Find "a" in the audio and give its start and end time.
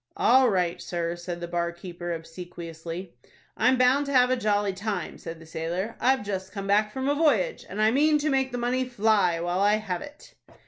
4.31-4.35, 7.07-7.13